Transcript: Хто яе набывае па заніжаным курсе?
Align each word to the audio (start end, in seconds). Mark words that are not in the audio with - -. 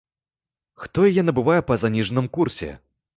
Хто 0.85 1.03
яе 1.09 1.25
набывае 1.27 1.57
па 1.67 1.77
заніжаным 1.83 2.31
курсе? 2.39 2.71